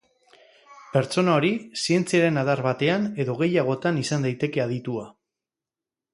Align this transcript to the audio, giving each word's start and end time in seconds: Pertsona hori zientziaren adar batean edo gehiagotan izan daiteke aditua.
Pertsona 0.95 1.35
hori 1.39 1.51
zientziaren 1.81 2.41
adar 2.45 2.63
batean 2.69 3.05
edo 3.25 3.37
gehiagotan 3.43 4.01
izan 4.07 4.27
daiteke 4.29 4.65
aditua. 4.67 5.07